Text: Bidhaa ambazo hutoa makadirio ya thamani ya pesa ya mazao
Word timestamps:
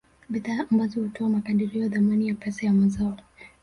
Bidhaa 0.29 0.65
ambazo 0.71 1.01
hutoa 1.01 1.29
makadirio 1.29 1.83
ya 1.83 1.89
thamani 1.89 2.27
ya 2.27 2.35
pesa 2.35 2.65
ya 2.65 2.73
mazao 2.73 3.17